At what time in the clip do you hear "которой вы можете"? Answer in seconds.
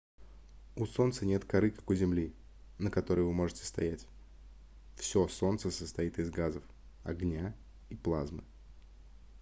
2.89-3.63